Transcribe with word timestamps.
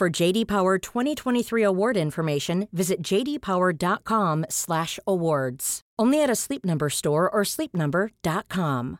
For 0.00 0.08
JD 0.08 0.48
Power 0.48 0.78
2023 0.78 1.62
award 1.62 1.98
information, 1.98 2.68
visit 2.72 3.02
jdpower.com/awards. 3.02 5.80
Only 5.98 6.22
at 6.22 6.30
a 6.30 6.34
Sleep 6.34 6.64
Number 6.64 6.88
store 6.88 7.28
or 7.28 7.42
sleepnumber.com. 7.44 8.98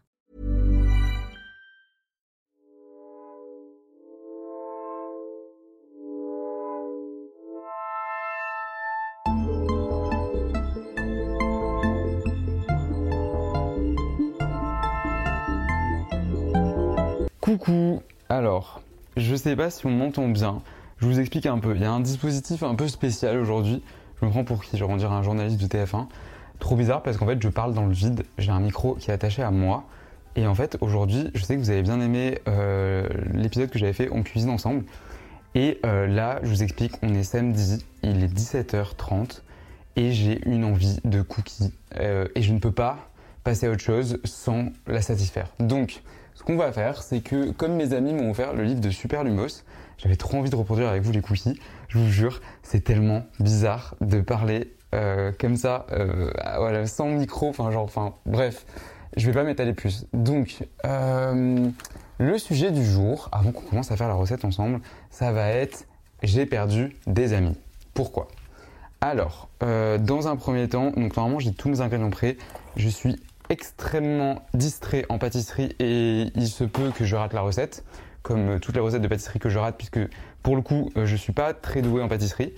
Coucou 17.41 18.03
Alors, 18.29 18.83
je 19.17 19.35
sais 19.35 19.57
pas 19.57 19.70
si 19.70 19.87
on 19.87 19.92
m'entend 19.92 20.29
bien. 20.29 20.62
Je 21.01 21.06
vous 21.06 21.19
explique 21.19 21.47
un 21.47 21.59
peu. 21.59 21.75
Il 21.75 21.81
y 21.81 21.87
a 21.87 21.93
un 21.93 22.01
dispositif 22.01 22.62
un 22.62 22.75
peu 22.75 22.87
spécial 22.87 23.39
aujourd'hui. 23.39 23.83
Je 24.20 24.27
me 24.27 24.31
prends 24.31 24.45
pour 24.45 24.62
qui? 24.62 24.77
Je 24.77 24.84
vais 24.84 24.97
dire 24.97 25.11
un 25.11 25.23
journaliste 25.23 25.59
de 25.59 25.67
TF1. 25.67 26.07
Trop 26.59 26.77
bizarre 26.77 27.03
parce 27.03 27.17
qu'en 27.17 27.27
fait, 27.27 27.41
je 27.41 27.48
parle 27.48 27.73
dans 27.73 27.87
le 27.87 27.95
vide. 27.95 28.25
J'ai 28.37 28.51
un 28.51 28.61
micro 28.61 28.97
qui 28.97 29.11
est 29.11 29.14
attaché 29.14 29.42
à 29.42 29.51
moi. 29.51 29.85
Et 30.36 30.47
en 30.47 30.55
fait, 30.55 30.77
aujourd'hui, 30.83 31.30
je 31.35 31.42
sais 31.42 31.55
que 31.57 31.61
vous 31.61 31.70
avez 31.70 31.80
bien 31.80 32.02
aimé 32.02 32.39
euh, 32.48 33.08
l'épisode 33.33 33.70
que 33.70 33.79
j'avais 33.79 33.95
fait 33.95 34.11
On 34.13 34.23
cuisine 34.23 34.51
ensemble. 34.51 34.85
Et 35.55 35.80
euh, 35.86 36.07
là, 36.07 36.39
je 36.42 36.48
vous 36.48 36.63
explique, 36.63 36.92
on 37.03 37.14
est 37.14 37.24
samedi, 37.24 37.85
il 38.03 38.23
est 38.23 38.33
17h30 38.33 39.41
et 39.97 40.13
j'ai 40.13 40.47
une 40.47 40.64
envie 40.64 40.98
de 41.05 41.23
cookies. 41.23 41.73
Euh, 41.98 42.29
et 42.35 42.42
je 42.42 42.53
ne 42.53 42.58
peux 42.58 42.73
pas 42.73 42.98
passer 43.42 43.67
à 43.67 43.70
autre 43.70 43.83
chose 43.83 44.20
sans 44.24 44.67
la 44.86 45.01
satisfaire. 45.01 45.48
Donc, 45.58 46.03
ce 46.35 46.45
qu'on 46.45 46.57
va 46.57 46.70
faire, 46.73 47.03
c'est 47.03 47.20
que 47.20 47.51
comme 47.53 47.73
mes 47.73 47.95
amis 47.95 48.13
m'ont 48.13 48.30
offert 48.30 48.53
le 48.53 48.64
livre 48.64 48.80
de 48.80 48.91
Super 48.91 49.24
Lumos, 49.24 49.64
j'avais 50.02 50.16
trop 50.16 50.38
envie 50.38 50.50
de 50.50 50.56
reproduire 50.56 50.88
avec 50.88 51.02
vous 51.02 51.12
les 51.12 51.20
cookies. 51.20 51.58
Je 51.88 51.98
vous 51.98 52.08
jure, 52.08 52.40
c'est 52.62 52.83
tellement 52.83 53.27
bizarre 53.38 53.96
de 54.00 54.20
parler 54.20 54.74
euh, 54.94 55.30
comme 55.38 55.56
ça, 55.56 55.86
euh, 55.92 56.30
voilà, 56.56 56.86
sans 56.86 57.08
micro, 57.08 57.48
enfin 57.48 57.70
genre, 57.70 57.84
enfin 57.84 58.14
bref, 58.24 58.64
je 59.16 59.27
vais 59.27 59.33
pas 59.33 59.44
m'étaler 59.44 59.74
plus. 59.74 60.06
Donc, 60.12 60.66
euh, 60.86 61.68
le 62.18 62.38
sujet 62.38 62.70
du 62.70 62.84
jour, 62.84 63.28
avant 63.30 63.52
qu'on 63.52 63.62
commence 63.62 63.92
à 63.92 63.96
faire 63.96 64.08
la 64.08 64.14
recette 64.14 64.44
ensemble, 64.44 64.80
ça 65.11 65.33
va 65.33 65.48
être 65.48 65.86
j'ai 66.22 66.46
perdu 66.46 66.96
des 67.06 67.32
amis. 67.32 67.56
Pourquoi? 67.94 68.28
Alors, 69.00 69.48
dans 69.61 70.28
un 70.28 70.36
premier 70.36 70.68
temps, 70.68 70.90
donc 70.90 71.17
normalement 71.17 71.38
j'ai 71.38 71.55
tous 71.55 71.70
mes 71.70 71.80
ingrédients 71.80 72.11
prêts, 72.11 72.36
je 72.77 72.90
suis 72.90 73.17
extrêmement 73.48 74.42
distrait 74.52 75.06
en 75.08 75.18
pâtisserie 75.18 75.74
et 75.78 76.30
il 76.34 76.46
se 76.46 76.64
peut 76.64 76.90
que 76.90 77.06
je 77.06 77.17
rate 77.17 77.32
la 77.32 77.40
recette, 77.40 77.82
comme 78.23 78.61
toutes 78.61 78.75
les 78.75 78.81
recettes 78.81 79.03
de 79.03 79.08
pâtisserie 79.08 79.39
que 79.39 79.48
je 79.48 79.58
rate, 79.58 79.77
puisque 79.77 80.01
pour 80.42 80.57
le 80.57 80.63
coup, 80.63 80.91
je 80.97 81.17
suis 81.17 81.33
pas 81.33 81.55
très 81.55 81.83
doué 81.83 82.03
en 82.03 82.08
pâtisserie. 82.08 82.53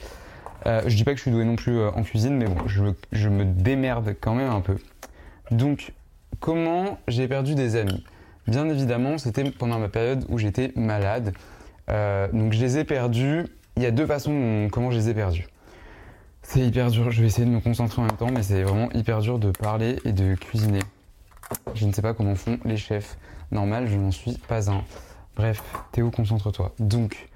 Euh, 0.67 0.83
je 0.87 0.95
dis 0.95 1.05
pas 1.05 1.13
que 1.13 1.17
je 1.17 1.23
suis 1.23 1.31
doué 1.31 1.45
non 1.45 1.57
plus 1.57 1.85
en 1.85 2.03
cuisine, 2.03 2.37
mais 2.37 2.47
bon, 2.47 2.57
je, 2.67 3.29
me 3.29 3.45
démerde 3.45 4.15
quand 4.21 4.35
même 4.35 4.51
un 4.51 4.61
peu. 4.61 4.77
Donc, 5.51 5.93
comment 6.41 6.99
j'ai 7.09 7.29
perdu 7.29 7.55
des 7.55 7.77
amis? 7.77 8.05
Bien 8.47 8.69
évidemment, 8.69 9.19
c'était 9.19 9.51
pendant 9.51 9.79
ma 9.79 9.89
période 9.89 10.25
où 10.29 10.39
j'étais 10.39 10.73
malade. 10.77 11.33
Euh, 11.91 12.29
donc, 12.33 12.53
je 12.53 12.61
les 12.61 12.79
ai 12.79 12.85
perdus. 12.85 13.47
Il 13.77 13.83
y 13.83 13.87
a 13.87 13.91
deux 13.91 14.07
façons 14.07 14.69
comment 14.71 14.91
je 14.91 14.99
les 14.99 15.09
ai 15.09 15.15
perdus. 15.15 15.47
C'est 16.43 16.61
hyper 16.61 16.91
dur, 16.91 17.11
je 17.11 17.21
vais 17.21 17.29
essayer 17.29 17.47
de 17.47 17.53
me 17.53 17.61
concentrer 17.61 18.03
en 18.03 18.07
même 18.07 18.17
temps, 18.17 18.31
mais 18.33 18.43
c'est 18.43 18.63
vraiment 18.63 18.91
hyper 18.93 19.21
dur 19.21 19.39
de 19.39 19.51
parler 19.53 19.99
et 20.05 20.13
de 20.13 20.35
cuisiner. 20.35 20.81
Je 21.75 21.87
ne 21.87 21.93
sais 21.93 22.03
pas 22.03 22.15
comment 22.15 22.35
font 22.35 22.59
les 22.65 22.77
chefs. 22.77 23.17
Normal, 23.53 23.87
je 23.89 23.97
n'en 23.97 24.11
suis 24.11 24.33
pas 24.49 24.71
un. 24.71 24.83
Bref, 25.37 25.63
Théo, 25.93 26.11
concentre-toi. 26.11 26.75
Donc, 26.79 27.29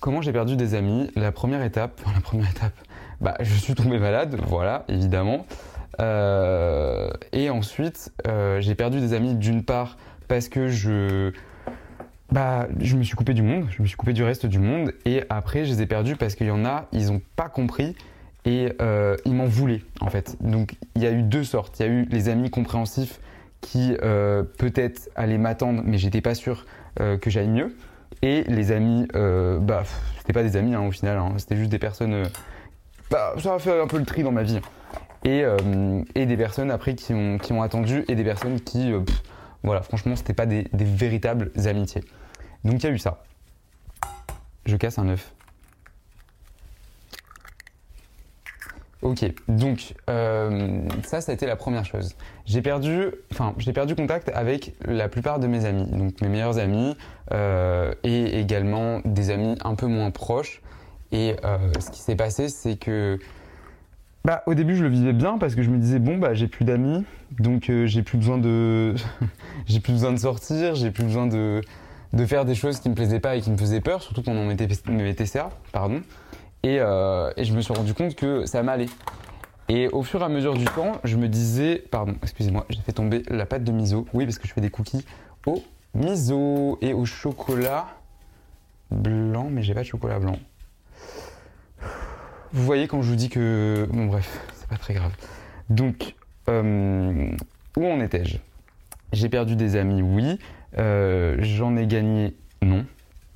comment 0.00 0.22
j'ai 0.22 0.32
perdu 0.32 0.56
des 0.56 0.74
amis? 0.74 1.10
La 1.16 1.32
première 1.32 1.62
étape, 1.62 2.00
la 2.14 2.20
première 2.20 2.50
étape, 2.50 2.72
bah, 3.20 3.36
je 3.40 3.54
suis 3.54 3.74
tombé 3.74 3.98
malade, 3.98 4.36
voilà, 4.46 4.84
évidemment. 4.88 5.46
Euh, 6.00 7.10
et 7.32 7.50
ensuite, 7.50 8.10
euh, 8.26 8.60
j'ai 8.60 8.74
perdu 8.74 9.00
des 9.00 9.12
amis 9.12 9.34
d'une 9.34 9.62
part 9.62 9.96
parce 10.28 10.48
que 10.48 10.68
je, 10.68 11.32
bah, 12.32 12.68
je 12.80 12.96
me 12.96 13.02
suis 13.02 13.16
coupé 13.16 13.34
du 13.34 13.42
monde, 13.42 13.66
je 13.70 13.82
me 13.82 13.86
suis 13.86 13.96
coupé 13.96 14.14
du 14.14 14.24
reste 14.24 14.46
du 14.46 14.58
monde, 14.58 14.92
et 15.04 15.22
après 15.28 15.66
je 15.66 15.74
les 15.74 15.82
ai 15.82 15.86
perdus 15.86 16.16
parce 16.16 16.34
qu'il 16.34 16.46
y 16.46 16.50
en 16.50 16.64
a, 16.64 16.86
ils 16.90 17.12
n'ont 17.12 17.22
pas 17.36 17.48
compris 17.48 17.94
et 18.46 18.72
euh, 18.80 19.16
ils 19.24 19.34
m'en 19.34 19.46
voulaient 19.46 19.82
en 20.00 20.08
fait. 20.08 20.36
Donc 20.40 20.74
il 20.96 21.02
y 21.02 21.06
a 21.06 21.12
eu 21.12 21.22
deux 21.22 21.44
sortes. 21.44 21.78
Il 21.78 21.86
y 21.86 21.88
a 21.88 21.92
eu 21.92 22.06
les 22.06 22.28
amis 22.28 22.50
compréhensifs 22.50 23.20
qui 23.60 23.94
peut-être 24.58 25.08
allaient 25.16 25.38
m'attendre, 25.38 25.82
mais 25.86 25.96
j'étais 25.96 26.20
pas 26.20 26.34
sûr 26.34 26.66
que 26.96 27.30
j'aille 27.30 27.48
mieux. 27.48 27.76
Et 28.22 28.44
les 28.44 28.72
amis, 28.72 29.06
bah, 29.12 29.82
c'était 30.18 30.32
pas 30.32 30.42
des 30.42 30.56
amis 30.56 30.74
hein, 30.74 30.82
au 30.82 30.90
final, 30.90 31.18
hein. 31.18 31.32
c'était 31.36 31.56
juste 31.56 31.70
des 31.70 31.78
personnes. 31.78 32.24
bah, 33.10 33.34
ça 33.38 33.54
a 33.54 33.58
fait 33.58 33.80
un 33.80 33.86
peu 33.86 33.98
le 33.98 34.04
tri 34.04 34.22
dans 34.22 34.32
ma 34.32 34.42
vie. 34.42 34.60
Et, 35.24 35.42
et 36.14 36.26
des 36.26 36.36
personnes 36.36 36.70
après 36.70 36.94
qui 36.94 37.14
ont, 37.14 37.38
qui 37.38 37.52
attendu 37.54 38.04
et 38.08 38.14
des 38.14 38.24
personnes 38.24 38.60
qui. 38.60 38.92
Voilà, 39.62 39.82
franchement, 39.82 40.14
c'était 40.14 40.34
pas 40.34 40.46
des, 40.46 40.68
des, 40.72 40.84
véritables 40.84 41.50
amitiés. 41.66 42.02
Donc 42.64 42.82
il 42.82 42.86
y 42.86 42.86
a 42.86 42.92
eu 42.92 42.98
ça. 42.98 43.24
Je 44.66 44.76
casse 44.76 44.98
un 44.98 45.08
œuf. 45.08 45.32
Ok, 49.04 49.22
donc 49.48 49.94
euh, 50.08 50.80
ça, 51.04 51.20
ça 51.20 51.30
a 51.30 51.34
été 51.34 51.44
la 51.44 51.56
première 51.56 51.84
chose. 51.84 52.16
J'ai 52.46 52.62
perdu, 52.62 53.10
enfin, 53.30 53.54
j'ai 53.58 53.74
perdu 53.74 53.94
contact 53.94 54.30
avec 54.34 54.74
la 54.86 55.10
plupart 55.10 55.38
de 55.38 55.46
mes 55.46 55.66
amis, 55.66 55.86
donc 55.90 56.18
mes 56.22 56.28
meilleurs 56.28 56.56
amis 56.56 56.96
euh, 57.30 57.92
et 58.02 58.40
également 58.40 59.02
des 59.04 59.28
amis 59.28 59.56
un 59.62 59.74
peu 59.74 59.86
moins 59.86 60.10
proches. 60.10 60.62
Et 61.12 61.36
euh, 61.44 61.58
ce 61.80 61.90
qui 61.90 62.00
s'est 62.00 62.16
passé, 62.16 62.48
c'est 62.48 62.76
que 62.76 63.18
bah, 64.24 64.42
au 64.46 64.54
début, 64.54 64.74
je 64.74 64.84
le 64.84 64.88
vivais 64.88 65.12
bien 65.12 65.36
parce 65.36 65.54
que 65.54 65.62
je 65.62 65.68
me 65.68 65.76
disais 65.76 65.98
bon 65.98 66.16
bah 66.16 66.32
j'ai 66.32 66.48
plus 66.48 66.64
d'amis, 66.64 67.04
donc 67.38 67.70
j'ai 67.84 68.02
plus 68.02 68.16
besoin 68.16 68.38
de 68.38 68.94
j'ai 69.66 69.80
plus 69.80 69.92
besoin 69.92 70.12
de 70.12 70.18
sortir, 70.18 70.76
j'ai 70.76 70.90
plus 70.90 71.04
besoin 71.04 71.26
de, 71.26 71.60
de 72.14 72.24
faire 72.24 72.46
des 72.46 72.54
choses 72.54 72.80
qui 72.80 72.88
me 72.88 72.94
plaisaient 72.94 73.20
pas 73.20 73.36
et 73.36 73.42
qui 73.42 73.50
me 73.50 73.58
faisaient 73.58 73.82
peur, 73.82 74.00
surtout 74.00 74.22
pendant 74.22 74.46
mes, 74.46 74.56
mes 74.88 75.14
TCA, 75.14 75.50
pardon. 75.72 76.00
Et, 76.64 76.78
euh, 76.80 77.30
et, 77.36 77.44
je 77.44 77.52
me 77.52 77.60
suis 77.60 77.74
rendu 77.74 77.92
compte 77.92 78.14
que 78.14 78.46
ça 78.46 78.62
m'allait. 78.62 78.88
Et 79.68 79.88
au 79.88 80.02
fur 80.02 80.22
et 80.22 80.24
à 80.24 80.28
mesure 80.30 80.54
du 80.54 80.64
temps, 80.64 80.92
je 81.04 81.16
me 81.16 81.28
disais, 81.28 81.84
pardon, 81.90 82.14
excusez-moi, 82.22 82.64
j'ai 82.70 82.80
fait 82.80 82.92
tomber 82.92 83.22
la 83.28 83.44
pâte 83.44 83.64
de 83.64 83.72
miso. 83.72 84.06
Oui, 84.14 84.24
parce 84.24 84.38
que 84.38 84.48
je 84.48 84.54
fais 84.54 84.62
des 84.62 84.70
cookies 84.70 85.04
au 85.46 85.62
miso 85.94 86.78
et 86.80 86.94
au 86.94 87.04
chocolat. 87.04 87.86
blanc, 88.90 89.48
mais 89.50 89.62
j'ai 89.62 89.74
pas 89.74 89.82
de 89.82 89.86
chocolat 89.86 90.18
blanc. 90.18 90.38
Vous 92.52 92.64
voyez 92.64 92.88
quand 92.88 93.02
je 93.02 93.10
vous 93.10 93.16
dis 93.16 93.28
que. 93.28 93.86
Bon, 93.90 94.06
bref, 94.06 94.40
c'est 94.54 94.68
pas 94.68 94.78
très 94.78 94.94
grave. 94.94 95.12
Donc, 95.68 96.14
euh, 96.48 97.30
où 97.76 97.86
en 97.86 98.00
étais-je? 98.00 98.38
J'ai 99.12 99.28
perdu 99.28 99.54
des 99.54 99.76
amis, 99.76 100.00
oui. 100.00 100.38
Euh, 100.78 101.36
j'en 101.40 101.76
ai 101.76 101.86
gagné, 101.86 102.34
non. 102.62 102.86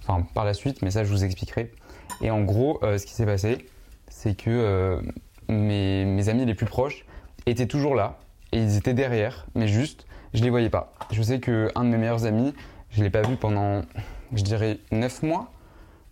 Enfin, 0.03 0.27
par 0.35 0.45
la 0.47 0.55
suite, 0.55 0.81
mais 0.81 0.91
ça, 0.91 1.05
je 1.05 1.11
vous 1.11 1.25
expliquerai. 1.25 1.73
Et 2.21 2.31
en 2.31 2.43
gros, 2.43 2.79
euh, 2.83 2.99
ce 2.99 3.07
qui 3.07 3.13
s'est 3.15 3.27
passé, 3.27 3.67
c'est 4.09 4.37
que 4.37 5.01
mes, 5.49 6.05
mes 6.05 6.29
amis 6.29 6.45
les 6.45 6.55
plus 6.55 6.67
proches 6.67 7.05
étaient 7.47 7.67
toujours 7.67 7.95
là 7.95 8.19
et 8.53 8.59
ils 8.59 8.77
étaient 8.77 8.95
derrière, 8.95 9.47
mais 9.55 9.69
juste, 9.69 10.07
je 10.35 10.43
les 10.43 10.51
voyais 10.51 10.71
pas. 10.71 10.93
Je 11.13 11.23
sais 11.23 11.41
que 11.41 11.71
un 11.75 11.85
de 11.85 11.91
mes 11.91 11.99
meilleurs 11.99 12.27
amis, 12.27 12.55
je 12.91 13.03
l'ai 13.03 13.11
pas 13.11 13.23
vu 13.23 13.37
pendant, 13.37 13.83
je 14.33 14.43
dirais, 14.43 14.79
9 14.91 15.23
mois. 15.23 15.51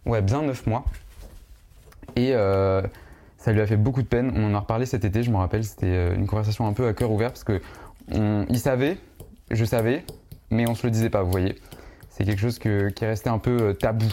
Ouais, 0.05 0.23
bien 0.23 0.43
9 0.43 0.67
mois. 0.67 0.85
Et 2.15 2.35
euh, 2.35 2.83
ça 3.39 3.53
lui 3.53 3.61
a 3.61 3.67
fait 3.67 3.77
beaucoup 3.77 4.03
de 4.03 4.07
peine. 4.07 4.33
On 4.37 4.51
en 4.51 4.55
a 4.55 4.61
reparlé 4.61 4.87
cet 4.87 5.05
été, 5.05 5.23
je 5.23 5.31
me 5.31 5.37
rappelle, 5.37 5.65
c'était 5.65 5.87
euh, 5.87 6.15
une 6.15 6.27
conversation 6.27 6.67
un 6.67 6.73
peu 6.73 6.87
à 6.87 6.95
cœur 6.95 7.11
ouvert 7.11 7.31
parce 7.31 7.45
que 7.45 7.61
il 8.09 8.59
savait, 8.61 8.99
je 9.51 9.65
savais, 9.65 10.05
mais 10.51 10.69
on 10.69 10.77
se 10.77 10.87
le 10.87 10.93
disait 10.93 11.11
pas, 11.11 11.23
vous 11.23 11.31
voyez. 11.31 11.57
C'est 12.09 12.25
quelque 12.25 12.39
chose 12.39 12.59
qui 12.59 12.69
est 12.69 13.01
resté 13.01 13.29
un 13.29 13.39
peu 13.39 13.59
euh, 13.63 13.73
tabou. 13.73 14.13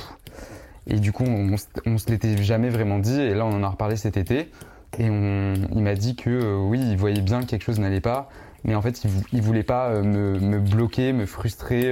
Et 0.87 0.99
du 0.99 1.11
coup, 1.11 1.23
on, 1.25 1.55
on 1.85 1.97
se 1.97 2.09
l'était 2.09 2.41
jamais 2.41 2.69
vraiment 2.69 2.99
dit. 2.99 3.19
Et 3.19 3.33
là, 3.33 3.45
on 3.45 3.53
en 3.53 3.63
a 3.63 3.69
reparlé 3.69 3.95
cet 3.95 4.17
été. 4.17 4.51
Et 4.99 5.05
il 5.05 5.81
m'a 5.81 5.95
dit 5.95 6.15
que 6.15 6.55
oui, 6.55 6.79
il 6.79 6.97
voyait 6.97 7.21
bien 7.21 7.41
que 7.41 7.47
quelque 7.47 7.63
chose 7.63 7.79
n'allait 7.79 8.01
pas, 8.01 8.29
mais 8.63 8.75
en 8.75 8.81
fait, 8.83 9.03
il, 9.03 9.09
il 9.31 9.41
voulait 9.41 9.63
pas 9.63 10.01
me, 10.01 10.39
me, 10.39 10.59
bloquer, 10.59 11.13
me 11.13 11.25
frustrer, 11.25 11.91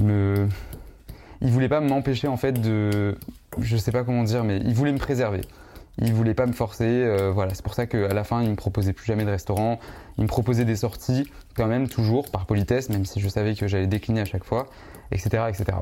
me, 0.00 0.48
il 1.40 1.50
voulait 1.50 1.68
pas 1.68 1.80
m'empêcher 1.80 2.26
en 2.26 2.36
fait 2.36 2.60
de, 2.60 3.16
je 3.60 3.76
sais 3.76 3.92
pas 3.92 4.02
comment 4.02 4.24
dire, 4.24 4.44
mais 4.44 4.58
il 4.58 4.74
voulait 4.74 4.92
me 4.92 4.98
préserver. 4.98 5.42
Il 5.98 6.12
voulait 6.12 6.34
pas 6.34 6.46
me 6.46 6.52
forcer, 6.52 6.86
euh, 6.88 7.30
voilà. 7.30 7.54
C'est 7.54 7.62
pour 7.62 7.74
ça 7.74 7.86
qu'à 7.86 8.08
la 8.08 8.24
fin, 8.24 8.42
il 8.42 8.50
me 8.50 8.56
proposait 8.56 8.92
plus 8.92 9.06
jamais 9.06 9.24
de 9.24 9.30
restaurant. 9.30 9.78
Il 10.18 10.22
me 10.22 10.28
proposait 10.28 10.64
des 10.64 10.74
sorties, 10.74 11.30
quand 11.54 11.66
même, 11.66 11.86
toujours 11.86 12.30
par 12.30 12.46
politesse, 12.46 12.88
même 12.88 13.04
si 13.04 13.20
je 13.20 13.28
savais 13.28 13.54
que 13.54 13.68
j'allais 13.68 13.86
décliner 13.86 14.22
à 14.22 14.24
chaque 14.24 14.42
fois, 14.42 14.66
etc., 15.12 15.44
etc. 15.48 15.78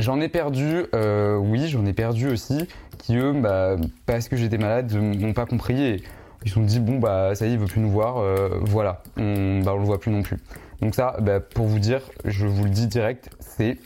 J'en 0.00 0.18
ai 0.18 0.28
perdu, 0.28 0.86
euh, 0.94 1.36
oui, 1.36 1.68
j'en 1.68 1.84
ai 1.84 1.92
perdu 1.92 2.28
aussi, 2.28 2.66
qui 2.96 3.16
eux, 3.16 3.34
bah, 3.34 3.76
parce 4.06 4.28
que 4.28 4.36
j'étais 4.36 4.56
malade, 4.56 4.90
m'ont 4.94 5.34
pas 5.34 5.44
compris 5.44 5.82
et 5.82 6.02
ils 6.42 6.48
se 6.48 6.54
sont 6.54 6.62
dit 6.62 6.80
bon 6.80 6.98
bah 6.98 7.34
ça 7.34 7.44
y 7.44 7.50
est, 7.50 7.52
il 7.52 7.58
veut 7.58 7.66
plus 7.66 7.82
nous 7.82 7.90
voir, 7.90 8.16
euh, 8.16 8.48
voilà, 8.62 9.02
on, 9.18 9.60
bah, 9.62 9.74
on 9.74 9.78
le 9.78 9.84
voit 9.84 10.00
plus 10.00 10.10
non 10.10 10.22
plus. 10.22 10.38
Donc 10.80 10.94
ça, 10.94 11.16
bah, 11.20 11.38
pour 11.40 11.66
vous 11.66 11.78
dire, 11.78 12.00
je 12.24 12.46
vous 12.46 12.64
le 12.64 12.70
dis 12.70 12.86
direct, 12.86 13.28
c'est 13.40 13.76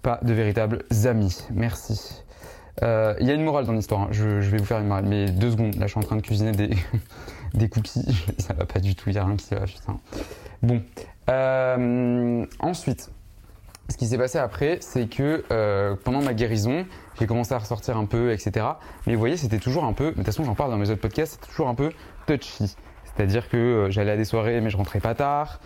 pas 0.00 0.20
de 0.22 0.32
véritables 0.32 0.84
amis. 1.04 1.44
Merci. 1.52 2.22
Euh, 2.82 3.14
il 3.20 3.26
y 3.26 3.30
a 3.30 3.34
une 3.34 3.44
morale 3.44 3.66
dans 3.66 3.74
l'histoire, 3.74 4.00
hein. 4.00 4.08
je, 4.10 4.24
vais 4.24 4.56
vous 4.56 4.64
faire 4.64 4.78
une 4.78 4.86
morale, 4.86 5.04
mais 5.06 5.26
deux 5.26 5.50
secondes, 5.50 5.74
là 5.74 5.86
je 5.86 5.90
suis 5.90 6.00
en 6.00 6.02
train 6.02 6.16
de 6.16 6.22
cuisiner 6.22 6.52
des, 6.52 6.70
des 7.54 7.68
cookies, 7.68 8.24
ça 8.38 8.54
va 8.54 8.64
pas 8.64 8.80
du 8.80 8.94
tout, 8.94 9.10
il 9.10 9.12
n'y 9.12 9.18
a 9.18 9.26
rien 9.26 9.36
qui 9.36 9.54
va, 9.54 9.66
putain. 9.66 10.00
Bon, 10.62 10.80
ensuite, 12.58 13.10
ce 13.88 13.96
qui 13.96 14.06
s'est 14.06 14.18
passé 14.18 14.38
après, 14.38 14.78
c'est 14.80 15.06
que 15.06 15.44
euh, 15.50 15.94
pendant 16.02 16.22
ma 16.22 16.34
guérison, 16.34 16.86
j'ai 17.18 17.26
commencé 17.26 17.52
à 17.52 17.58
ressortir 17.58 17.96
un 17.96 18.06
peu, 18.06 18.32
etc. 18.32 18.66
Mais 19.06 19.14
vous 19.14 19.20
voyez, 19.20 19.36
c'était 19.36 19.58
toujours 19.58 19.84
un 19.84 19.92
peu, 19.92 20.10
de 20.10 20.16
toute 20.16 20.24
façon 20.24 20.44
j'en 20.44 20.54
parle 20.54 20.70
dans 20.70 20.78
mes 20.78 20.90
autres 20.90 21.00
podcasts, 21.00 21.34
c'était 21.34 21.48
toujours 21.48 21.68
un 21.68 21.74
peu 21.74 21.90
touchy. 22.26 22.74
C'est-à-dire 23.04 23.48
que 23.48 23.88
j'allais 23.90 24.12
à 24.12 24.16
des 24.16 24.24
soirées 24.24 24.60
mais 24.60 24.70
je 24.70 24.76
rentrais 24.76 25.00
pas 25.00 25.14
tard, 25.14 25.60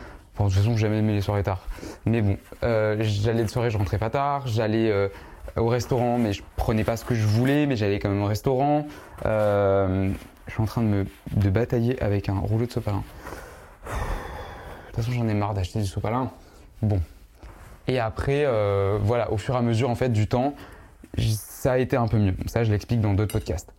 de 0.44 0.44
toute 0.44 0.52
façon, 0.52 0.72
j'ai 0.72 0.82
jamais 0.82 0.98
aimé 0.98 1.14
les 1.14 1.22
soirées 1.22 1.42
tard. 1.42 1.66
Mais 2.04 2.20
bon, 2.20 2.36
euh, 2.62 2.96
j'allais 3.00 3.42
de 3.42 3.48
soirée, 3.48 3.70
je 3.70 3.78
rentrais 3.78 3.98
pas 3.98 4.10
tard. 4.10 4.46
J'allais 4.46 4.90
euh, 4.90 5.08
au 5.56 5.68
restaurant, 5.68 6.18
mais 6.18 6.34
je 6.34 6.42
prenais 6.56 6.84
pas 6.84 6.96
ce 6.98 7.06
que 7.06 7.14
je 7.14 7.26
voulais, 7.26 7.66
mais 7.66 7.76
j'allais 7.76 7.98
quand 7.98 8.10
même 8.10 8.22
au 8.22 8.26
restaurant. 8.26 8.86
Euh, 9.24 10.10
je 10.46 10.52
suis 10.52 10.62
en 10.62 10.66
train 10.66 10.82
de 10.82 10.88
me 10.88 11.06
de 11.34 11.50
batailler 11.50 12.00
avec 12.02 12.28
un 12.28 12.38
rouleau 12.38 12.66
de 12.66 12.70
sopalin. 12.70 13.02
De 13.86 13.92
toute 14.92 14.96
façon, 14.96 15.12
j'en 15.12 15.26
ai 15.26 15.34
marre 15.34 15.54
d'acheter 15.54 15.78
du 15.78 15.86
sopalin. 15.86 16.30
Bon. 16.82 17.00
Et 17.88 17.98
après, 17.98 18.44
voilà, 19.00 19.30
au 19.32 19.36
fur 19.36 19.54
et 19.54 19.58
à 19.58 19.62
mesure 19.62 19.90
en 19.90 19.94
fait 19.94 20.08
du 20.08 20.26
temps, 20.26 20.54
ça 21.18 21.72
a 21.72 21.78
été 21.78 21.96
un 21.96 22.08
peu 22.08 22.18
mieux. 22.18 22.34
Ça, 22.46 22.64
je 22.64 22.70
l'explique 22.70 23.00
dans 23.00 23.14
d'autres 23.14 23.32
podcasts. 23.32 23.72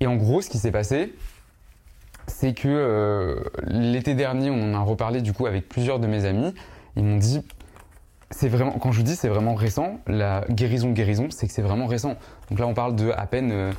Et 0.00 0.06
en 0.06 0.16
gros, 0.16 0.40
ce 0.40 0.48
qui 0.48 0.58
s'est 0.58 0.70
passé, 0.70 1.12
c'est 2.26 2.54
que 2.54 2.68
euh, 2.68 3.42
l'été 3.66 4.14
dernier, 4.14 4.50
on 4.50 4.62
en 4.62 4.74
a 4.74 4.80
reparlé 4.80 5.22
du 5.22 5.32
coup 5.32 5.46
avec 5.46 5.68
plusieurs 5.68 5.98
de 5.98 6.06
mes 6.06 6.24
amis. 6.24 6.54
Ils 6.96 7.04
m'ont 7.04 7.16
dit, 7.16 7.42
c'est 8.30 8.48
vraiment, 8.48 8.72
quand 8.72 8.92
je 8.92 8.98
vous 8.98 9.02
dis 9.02 9.16
c'est 9.16 9.28
vraiment 9.28 9.54
récent, 9.54 10.00
la 10.06 10.44
guérison 10.50 10.90
guérison, 10.90 11.28
c'est 11.30 11.46
que 11.46 11.52
c'est 11.52 11.62
vraiment 11.62 11.86
récent. 11.86 12.16
Donc 12.50 12.58
là, 12.58 12.66
on 12.66 12.74
parle 12.74 12.94
de 12.96 13.10
à 13.10 13.26
peine 13.26 13.72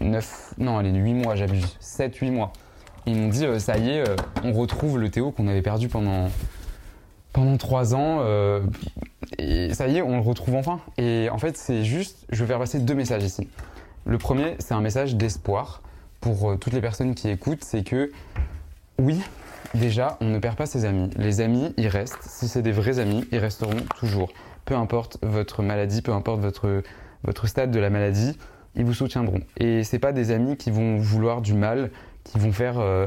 9, 0.00 0.52
euh, 0.58 0.62
non, 0.62 0.78
allez, 0.78 0.92
8 0.92 1.14
mois, 1.14 1.34
j'abuse, 1.34 1.76
7, 1.80 2.14
8 2.16 2.30
mois. 2.30 2.52
ils 3.06 3.16
m'ont 3.16 3.28
dit, 3.28 3.46
euh, 3.46 3.58
ça 3.58 3.78
y 3.78 3.90
est, 3.90 4.04
on 4.44 4.52
retrouve 4.52 4.98
le 4.98 5.10
Théo 5.10 5.32
qu'on 5.32 5.48
avait 5.48 5.62
perdu 5.62 5.88
pendant, 5.88 6.28
pendant 7.32 7.56
3 7.56 7.94
ans. 7.94 8.22
et 9.38 9.74
ça 9.74 9.88
y 9.88 9.98
est, 9.98 10.02
on 10.02 10.16
le 10.16 10.22
retrouve 10.22 10.54
enfin. 10.54 10.80
Et 10.96 11.28
en 11.30 11.38
fait, 11.38 11.56
c'est 11.56 11.84
juste, 11.84 12.26
je 12.30 12.40
vais 12.40 12.46
faire 12.46 12.58
passer 12.58 12.78
deux 12.78 12.94
messages 12.94 13.24
ici. 13.24 13.48
Le 14.06 14.16
premier, 14.18 14.56
c'est 14.58 14.74
un 14.74 14.80
message 14.80 15.16
d'espoir 15.16 15.82
pour 16.20 16.50
euh, 16.50 16.56
toutes 16.56 16.72
les 16.72 16.80
personnes 16.80 17.14
qui 17.14 17.28
écoutent, 17.28 17.62
c'est 17.62 17.84
que 17.84 18.10
oui, 18.98 19.20
déjà, 19.74 20.16
on 20.20 20.26
ne 20.26 20.38
perd 20.38 20.56
pas 20.56 20.66
ses 20.66 20.84
amis. 20.84 21.10
Les 21.16 21.40
amis, 21.40 21.72
ils 21.76 21.88
restent. 21.88 22.22
Si 22.22 22.48
c'est 22.48 22.62
des 22.62 22.72
vrais 22.72 22.98
amis, 22.98 23.24
ils 23.30 23.38
resteront 23.38 23.76
toujours. 23.98 24.30
Peu 24.64 24.74
importe 24.74 25.18
votre 25.22 25.62
maladie, 25.62 26.02
peu 26.02 26.12
importe 26.12 26.40
votre, 26.40 26.82
votre 27.22 27.46
stade 27.46 27.70
de 27.70 27.78
la 27.78 27.90
maladie, 27.90 28.36
ils 28.74 28.84
vous 28.84 28.94
soutiendront. 28.94 29.40
Et 29.56 29.84
c'est 29.84 29.98
pas 29.98 30.12
des 30.12 30.30
amis 30.30 30.56
qui 30.56 30.70
vont 30.70 30.98
vouloir 30.98 31.40
du 31.40 31.54
mal, 31.54 31.90
qui 32.24 32.38
vont 32.38 32.52
faire, 32.52 32.78
euh, 32.78 33.06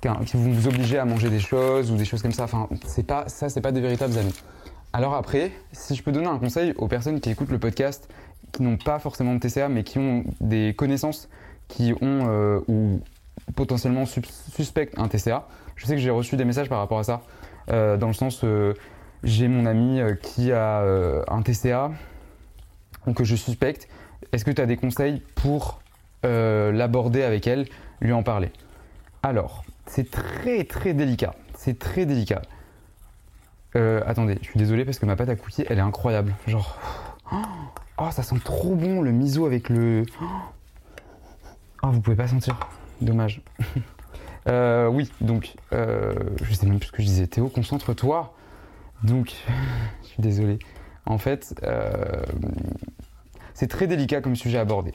qui 0.00 0.36
vont 0.36 0.50
vous 0.50 0.68
obliger 0.68 0.98
à 0.98 1.04
manger 1.04 1.30
des 1.30 1.40
choses 1.40 1.90
ou 1.90 1.96
des 1.96 2.04
choses 2.04 2.22
comme 2.22 2.32
ça. 2.32 2.44
Enfin, 2.44 2.68
c'est 2.86 3.06
pas 3.06 3.28
ça, 3.28 3.48
c'est 3.48 3.60
pas 3.60 3.72
des 3.72 3.80
véritables 3.80 4.16
amis. 4.18 4.34
Alors 4.92 5.14
après, 5.14 5.52
si 5.72 5.94
je 5.94 6.02
peux 6.02 6.10
donner 6.10 6.26
un 6.26 6.38
conseil 6.38 6.74
aux 6.76 6.88
personnes 6.88 7.20
qui 7.20 7.30
écoutent 7.30 7.50
le 7.50 7.58
podcast, 7.58 8.08
qui 8.52 8.62
n'ont 8.62 8.76
pas 8.76 8.98
forcément 8.98 9.34
de 9.34 9.38
TCA, 9.38 9.68
mais 9.68 9.84
qui 9.84 9.98
ont 9.98 10.24
des 10.40 10.74
connaissances 10.74 11.28
qui 11.68 11.94
ont 12.00 12.26
euh, 12.28 12.60
ou 12.66 13.00
potentiellement 13.54 14.04
suspectent 14.06 14.98
un 14.98 15.08
TCA. 15.08 15.46
Je 15.76 15.86
sais 15.86 15.94
que 15.94 16.00
j'ai 16.00 16.10
reçu 16.10 16.36
des 16.36 16.44
messages 16.44 16.68
par 16.68 16.78
rapport 16.78 16.98
à 16.98 17.04
ça, 17.04 17.22
euh, 17.70 17.96
dans 17.96 18.08
le 18.08 18.12
sens 18.12 18.40
euh, 18.42 18.74
j'ai 19.22 19.48
mon 19.48 19.66
ami 19.66 20.00
qui 20.22 20.50
a 20.50 20.80
un 21.28 21.42
TCA 21.42 21.92
ou 23.06 23.12
que 23.12 23.24
je 23.24 23.36
suspecte. 23.36 23.88
Est-ce 24.32 24.44
que 24.44 24.50
tu 24.50 24.60
as 24.62 24.66
des 24.66 24.76
conseils 24.76 25.22
pour 25.34 25.80
l'aborder 26.22 27.22
avec 27.22 27.46
elle, 27.46 27.66
lui 28.00 28.12
en 28.12 28.22
parler? 28.22 28.50
Alors, 29.22 29.64
c'est 29.90 30.10
très 30.10 30.64
très 30.64 30.94
délicat. 30.94 31.34
C'est 31.56 31.78
très 31.78 32.06
délicat. 32.06 32.42
attendez, 33.74 34.38
je 34.40 34.46
suis 34.46 34.58
désolé 34.58 34.84
parce 34.84 34.98
que 34.98 35.06
ma 35.06 35.16
pâte 35.16 35.28
à 35.28 35.36
cookies, 35.36 35.64
elle 35.68 35.78
est 35.78 35.82
incroyable. 35.82 36.34
Genre, 36.46 36.78
oh, 37.32 38.10
ça 38.10 38.22
sent 38.22 38.38
trop 38.44 38.74
bon 38.74 39.02
le 39.02 39.12
miso 39.12 39.46
avec 39.46 39.68
le. 39.68 40.04
Oh, 41.82 41.88
vous 41.88 42.00
pouvez 42.00 42.16
pas 42.16 42.28
sentir. 42.28 42.58
Dommage. 43.00 43.42
Euh, 44.48 44.88
oui, 44.88 45.12
donc, 45.20 45.54
euh, 45.74 46.14
je 46.42 46.54
sais 46.54 46.66
même 46.66 46.78
plus 46.78 46.86
ce 46.86 46.92
que 46.92 47.02
je 47.02 47.06
disais. 47.06 47.26
Théo, 47.26 47.48
concentre-toi. 47.48 48.34
Donc, 49.04 49.34
je 50.02 50.08
suis 50.08 50.22
désolé. 50.22 50.58
En 51.04 51.18
fait, 51.18 51.54
euh, 51.62 52.24
c'est 53.52 53.66
très 53.66 53.86
délicat 53.86 54.22
comme 54.22 54.36
sujet 54.36 54.56
à 54.56 54.62
aborder. 54.62 54.94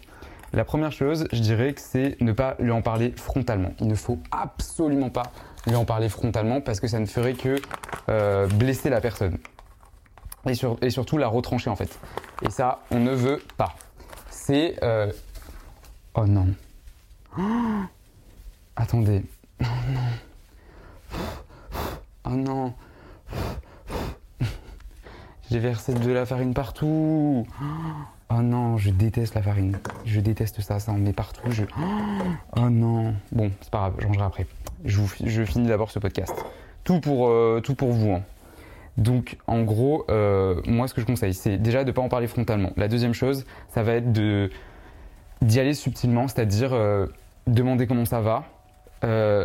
La 0.56 0.64
première 0.64 0.94
chose, 0.94 1.28
je 1.34 1.42
dirais 1.42 1.74
que 1.74 1.82
c'est 1.82 2.16
ne 2.22 2.32
pas 2.32 2.56
lui 2.60 2.72
en 2.72 2.82
parler 2.82 3.14
frontalement. 3.18 3.74
Il 3.82 3.88
ne 3.88 3.96
faut 3.96 4.20
absolument 4.32 5.10
pas 5.10 5.34
lui 5.68 5.76
en 5.76 5.84
parler 5.84 6.08
frontalement 6.08 6.62
parce 6.62 6.80
que 6.80 6.88
ça 6.88 6.98
ne 6.98 7.06
ferait 7.06 7.34
que 7.34 7.60
blesser 8.56 8.90
la 8.90 9.02
personne. 9.02 9.38
Et, 10.48 10.90
surtout 10.90 11.18
la 11.18 11.28
retrancher 11.28 11.70
en 11.70 11.76
fait. 11.76 12.00
Et 12.42 12.50
ça, 12.50 12.80
on 12.90 13.00
ne 13.00 13.12
veut 13.12 13.44
pas. 13.58 13.76
C'est... 14.30 14.80
Oh 16.14 16.26
non. 16.26 16.48
Attendez. 18.78 19.24
Oh 19.60 19.66
non. 19.94 20.10
Oh 22.28 22.30
non. 22.30 22.74
J'ai 25.52 25.60
versé 25.60 25.94
de 25.94 26.12
la 26.12 26.26
farine 26.26 26.54
partout. 26.54 27.46
Oh 27.62 27.66
non, 28.32 28.78
je 28.78 28.90
déteste 28.90 29.36
la 29.36 29.42
farine. 29.42 29.78
Je 30.06 30.20
déteste 30.20 30.62
ça, 30.62 30.80
ça 30.80 30.92
en 30.92 30.98
met 30.98 31.14
partout. 31.14 31.50
Je... 31.52 31.64
Oh 32.56 32.70
non. 32.70 33.14
Bon, 33.32 33.52
c'est 33.62 33.70
pas 33.70 33.80
grave, 33.80 33.96
je 34.00 34.08
rangerai 34.08 34.26
après. 34.26 34.48
Je, 34.84 35.02
je 35.26 35.44
finis 35.44 35.68
d'abord 35.68 35.92
ce 35.92 36.00
podcast. 36.00 36.34
Tout 36.84 37.00
pour, 37.00 37.28
euh, 37.28 37.62
tout 37.64 37.76
pour 37.76 37.92
vous. 37.92 38.12
Hein. 38.12 38.24
Donc, 38.98 39.38
en 39.48 39.64
gros, 39.64 40.06
euh, 40.10 40.62
moi, 40.66 40.88
ce 40.88 40.94
que 40.94 41.02
je 41.02 41.06
conseille, 41.06 41.34
c'est 41.34 41.58
déjà 41.58 41.84
de 41.84 41.90
ne 41.90 41.92
pas 41.94 42.02
en 42.02 42.10
parler 42.10 42.28
frontalement. 42.28 42.72
La 42.78 42.88
deuxième 42.88 43.14
chose, 43.14 43.46
ça 43.70 43.84
va 43.84 43.94
être 43.94 44.12
de 44.12 44.50
d'y 45.42 45.60
aller 45.60 45.74
subtilement, 45.74 46.28
c'est-à-dire 46.28 46.74
euh, 46.74 47.08
demander 47.46 47.88
comment 47.88 48.06
ça 48.06 48.22
va, 48.22 48.46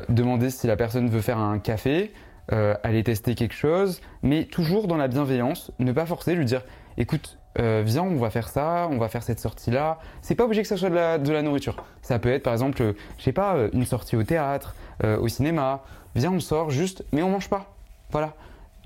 demander 0.09 0.49
si 0.49 0.67
la 0.67 0.77
personne 0.77 1.11
veut 1.11 1.21
faire 1.21 1.37
un 1.37 1.59
café, 1.59 2.13
aller 2.49 3.05
tester 3.05 3.35
quelque 3.35 3.55
chose, 3.55 4.01
mais 4.23 4.45
toujours 4.45 4.87
dans 4.87 4.97
la 4.97 5.07
bienveillance, 5.07 5.71
ne 5.79 5.93
pas 5.93 6.07
forcer, 6.07 6.35
lui 6.35 6.47
dire 6.47 6.63
écoute, 6.97 7.40
euh, 7.59 7.83
viens, 7.85 8.03
on 8.03 8.17
va 8.17 8.31
faire 8.31 8.49
ça, 8.49 8.89
on 8.91 8.99
va 8.99 9.09
faire 9.09 9.23
cette 9.23 9.41
sortie-là. 9.41 9.99
C'est 10.23 10.35
pas 10.35 10.45
obligé 10.45 10.63
que 10.63 10.69
ce 10.69 10.77
soit 10.77 10.91
de 10.91 10.95
la, 10.95 11.19
de 11.19 11.33
la 11.33 11.43
nourriture. 11.43 11.77
Ça 12.03 12.19
peut 12.19 12.31
être 12.31 12.43
par 12.45 12.53
exemple, 12.53 12.81
euh, 12.83 12.93
je 13.19 13.25
sais 13.25 13.33
pas, 13.33 13.55
euh, 13.57 13.69
une 13.73 13.85
sortie 13.85 14.17
au 14.17 14.23
théâtre, 14.23 14.75
au 15.03 15.29
cinéma. 15.29 15.81
Viens, 16.15 16.31
on 16.33 16.41
sort 16.41 16.71
juste, 16.71 17.05
mais 17.13 17.23
on 17.23 17.31
mange 17.31 17.49
pas. 17.49 17.73
Voilà. 18.11 18.35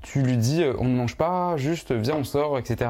Tu 0.01 0.21
lui 0.21 0.37
dis, 0.37 0.63
on 0.77 0.85
ne 0.85 0.95
mange 0.95 1.15
pas, 1.17 1.57
juste 1.57 1.91
viens, 1.91 2.15
on 2.15 2.23
sort, 2.23 2.57
etc. 2.57 2.89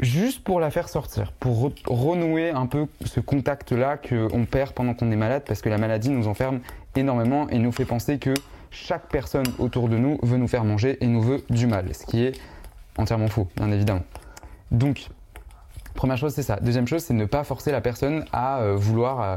Juste 0.00 0.42
pour 0.44 0.58
la 0.60 0.70
faire 0.70 0.88
sortir, 0.88 1.32
pour 1.32 1.68
re- 1.70 1.82
renouer 1.86 2.50
un 2.50 2.66
peu 2.66 2.86
ce 3.04 3.20
contact-là 3.20 3.96
qu'on 3.98 4.44
perd 4.46 4.72
pendant 4.72 4.94
qu'on 4.94 5.10
est 5.10 5.16
malade, 5.16 5.42
parce 5.46 5.60
que 5.62 5.68
la 5.68 5.78
maladie 5.78 6.08
nous 6.10 6.28
enferme 6.28 6.60
énormément 6.96 7.48
et 7.50 7.58
nous 7.58 7.72
fait 7.72 7.84
penser 7.84 8.18
que 8.18 8.34
chaque 8.70 9.08
personne 9.08 9.44
autour 9.58 9.88
de 9.88 9.96
nous 9.98 10.18
veut 10.22 10.38
nous 10.38 10.48
faire 10.48 10.64
manger 10.64 10.96
et 11.02 11.06
nous 11.06 11.20
veut 11.22 11.44
du 11.50 11.66
mal, 11.66 11.94
ce 11.94 12.06
qui 12.06 12.24
est 12.24 12.32
entièrement 12.96 13.28
faux, 13.28 13.48
bien 13.56 13.70
évidemment. 13.70 14.02
Donc, 14.72 15.08
première 15.94 16.16
chose, 16.16 16.34
c'est 16.34 16.42
ça. 16.42 16.56
Deuxième 16.56 16.88
chose, 16.88 17.04
c'est 17.04 17.14
ne 17.14 17.26
pas 17.26 17.44
forcer 17.44 17.70
la 17.70 17.80
personne 17.80 18.24
à 18.32 18.58
euh, 18.60 18.74
vouloir 18.74 19.20
euh, 19.20 19.36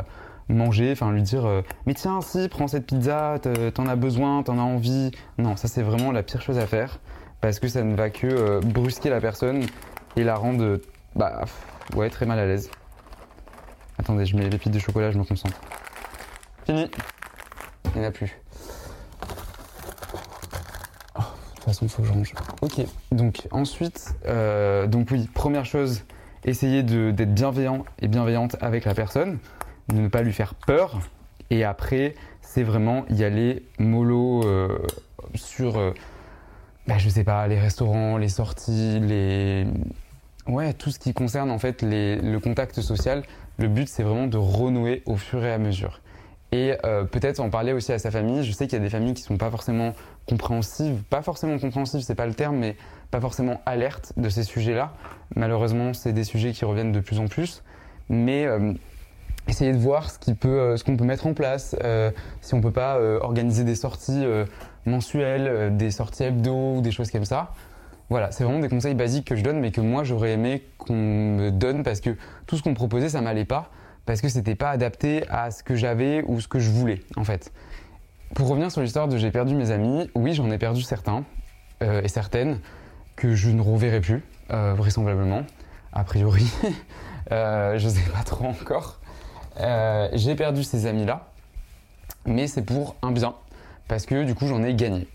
manger, 0.50 0.92
enfin 0.94 1.12
lui 1.12 1.22
dire 1.22 1.46
euh, 1.46 1.62
mais 1.86 1.94
tiens, 1.94 2.22
si, 2.22 2.48
prends 2.48 2.68
cette 2.68 2.88
pizza, 2.88 3.38
te- 3.42 3.70
t'en 3.70 3.86
as 3.88 3.96
besoin, 3.96 4.42
t'en 4.44 4.58
as 4.58 4.64
envie. 4.64 5.12
Non, 5.38 5.56
ça 5.58 5.68
c'est 5.68 5.84
vraiment 5.84 6.12
la 6.12 6.24
pire 6.24 6.42
chose 6.42 6.58
à 6.58 6.66
faire 6.66 7.00
parce 7.42 7.60
que 7.60 7.68
ça 7.68 7.84
ne 7.84 7.96
va 7.96 8.10
que 8.10 8.60
brusquer 8.66 9.10
la 9.10 9.22
personne 9.22 9.66
et 10.16 10.24
la 10.24 10.36
rendre 10.36 10.80
bah, 11.16 11.42
ouais, 11.96 12.10
très 12.10 12.26
mal 12.26 12.40
à 12.40 12.46
l'aise. 12.46 12.72
Attendez, 14.00 14.26
je 14.26 14.36
mets 14.36 14.44
les 14.44 14.50
pépites 14.50 14.74
de 14.74 14.80
chocolat, 14.80 15.12
je 15.12 15.18
me 15.18 15.24
concentre. 15.24 15.60
Fini. 16.66 16.90
Il 17.94 18.00
n'y 18.02 18.06
en 18.06 18.10
a 18.10 18.12
plus. 18.12 18.36
Oh, 21.18 21.20
de 21.20 21.22
toute 21.22 21.54
façon, 21.66 21.86
il 21.86 21.90
faut 21.90 22.02
que 22.02 22.08
je 22.08 22.14
range. 22.14 22.34
Ok, 22.62 22.82
donc 23.12 23.48
ensuite, 23.52 24.16
euh, 24.26 24.88
donc 24.88 25.10
oui, 25.12 25.30
première 25.34 25.66
chose, 25.66 26.04
essayer 26.44 26.84
d'être 26.84 27.34
bienveillant 27.34 27.86
et 28.02 28.08
bienveillante 28.08 28.56
avec 28.62 28.86
la 28.86 28.94
personne, 28.94 29.40
de 29.90 29.96
ne 29.96 30.08
pas 30.08 30.22
lui 30.22 30.34
faire 30.34 30.56
peur. 30.56 31.00
Et 31.50 31.64
après, 31.64 32.16
c'est 32.42 32.64
vraiment 32.64 33.06
y 33.10 33.24
aller 33.24 33.64
mollo 33.80 34.44
euh, 34.46 34.80
sur, 35.36 35.78
euh, 35.78 35.92
bah, 36.88 36.98
je 36.98 37.10
sais 37.10 37.24
pas, 37.24 37.48
les 37.48 37.60
restaurants, 37.60 38.18
les 38.18 38.30
sorties, 38.30 39.00
les. 39.00 39.66
Ouais, 40.48 40.74
tout 40.74 40.92
ce 40.92 41.00
qui 41.00 41.14
concerne 41.14 41.50
en 41.50 41.58
fait 41.58 41.82
le 41.82 42.38
contact 42.38 42.82
social. 42.82 43.24
Le 43.58 43.68
but, 43.68 43.88
c'est 43.88 44.04
vraiment 44.04 44.28
de 44.28 44.38
renouer 44.38 45.02
au 45.06 45.16
fur 45.16 45.44
et 45.44 45.52
à 45.52 45.58
mesure. 45.58 46.02
Et 46.56 46.78
euh, 46.86 47.04
peut-être 47.04 47.42
en 47.42 47.50
parler 47.50 47.74
aussi 47.74 47.92
à 47.92 48.00
sa 48.00 48.12
famille. 48.12 48.46
Je 48.46 48.52
sais 48.54 48.66
qu'il 48.66 48.78
y 48.78 48.82
a 48.82 48.84
des 48.84 48.90
familles 48.90 49.14
qui 49.14 49.24
sont 49.24 49.36
pas 49.36 49.52
forcément 49.52 49.94
compréhensives, 50.26 51.04
pas 51.10 51.22
forcément 51.22 51.60
compréhensives, 51.60 52.00
c'est 52.02 52.16
pas 52.16 52.26
le 52.26 52.34
terme, 52.34 52.56
mais 52.56 52.78
pas 53.12 53.20
forcément 53.20 53.60
alertes 53.66 54.14
de 54.16 54.30
ces 54.30 54.44
sujets-là. 54.44 54.94
Malheureusement, 55.36 55.94
c'est 55.94 56.14
des 56.14 56.24
sujets 56.24 56.54
qui 56.54 56.64
reviennent 56.64 56.94
de 56.94 57.02
plus 57.02 57.20
en 57.20 57.28
plus. 57.28 57.62
Mais 58.08 58.46
euh, 58.46 58.72
essayer 59.50 59.74
de 59.74 59.78
voir 59.78 60.10
ce 60.10 60.18
euh, 60.46 60.78
qu'on 60.78 60.96
peut 60.96 61.04
mettre 61.04 61.28
en 61.28 61.34
place, 61.34 61.76
euh, 61.84 62.12
si 62.40 62.54
on 62.54 62.62
peut 62.62 62.72
pas 62.72 63.00
organiser 63.22 63.66
des 63.66 63.76
sorties 63.76 64.26
mensuelles, 64.86 65.76
des 65.76 65.92
sorties 65.92 66.24
hebdo 66.24 66.76
ou 66.78 66.82
des 66.82 66.92
choses 66.92 67.12
comme 67.12 67.26
ça. 67.26 67.52
Voilà, 68.10 68.32
c'est 68.32 68.44
vraiment 68.44 68.60
des 68.60 68.70
conseils 68.70 68.94
basiques 68.94 69.26
que 69.26 69.36
je 69.36 69.44
donne, 69.44 69.60
mais 69.60 69.72
que 69.72 69.82
moi 69.82 70.04
j'aurais 70.04 70.34
aimé 70.34 70.64
qu'on 70.78 70.94
me 70.94 71.50
donne 71.50 71.84
parce 71.84 72.00
que 72.00 72.12
tout 72.46 72.56
ce 72.56 72.64
qu'on 72.64 72.76
proposait, 72.76 73.10
ça 73.10 73.22
m'allait 73.22 73.46
pas, 73.46 73.72
parce 74.06 74.22
que 74.22 74.30
c'était 74.30 74.56
pas 74.56 74.70
adapté 74.70 75.28
à 75.30 75.52
ce 75.52 75.64
que 75.64 75.76
j'avais 75.76 76.24
ou 76.28 76.40
ce 76.42 76.48
que 76.48 76.60
je 76.60 76.70
voulais 76.70 77.02
en 77.16 77.24
fait. 77.24 77.52
Pour 78.34 78.48
revenir 78.48 78.72
sur 78.72 78.82
l'histoire 78.82 79.08
de 79.08 79.18
j'ai 79.18 79.32
perdu 79.32 79.56
mes 79.56 79.72
amis, 79.72 80.10
oui, 80.16 80.34
j'en 80.34 80.50
ai 80.52 80.58
perdu 80.58 80.82
certains 80.82 81.24
euh, 81.84 82.02
et 82.02 82.08
certaines 82.08 82.60
que 83.16 83.34
je 83.34 83.50
ne 83.50 83.62
reverrai 83.62 84.02
plus, 84.02 84.24
euh, 84.52 84.74
vraisemblablement, 84.76 85.44
a 85.94 86.04
priori. 86.04 86.46
Euh, 87.32 87.80
je 87.80 87.90
sais 87.90 88.08
pas 88.12 88.22
trop 88.22 88.46
encore. 88.46 89.00
Euh, 89.60 90.10
j'ai 90.14 90.36
perdu 90.36 90.64
ces 90.64 90.86
amis-là, 90.86 91.32
mais 92.28 92.46
c'est 92.46 92.62
pour 92.62 92.98
un 93.02 93.12
bien, 93.12 93.34
parce 93.88 94.06
que 94.06 94.26
du 94.26 94.36
coup 94.36 94.46
j'en 94.46 94.62
ai 94.62 94.76
gagné. 94.76 95.08